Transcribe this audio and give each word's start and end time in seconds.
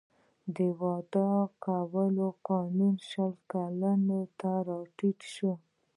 د 0.55 0.57
واده 0.79 1.29
کولو 1.65 2.27
قانون 2.47 2.95
شل 3.09 3.31
کلنۍ 3.51 4.23
ته 4.39 4.51
راټیټ 4.67 5.19
شو. 5.33 5.51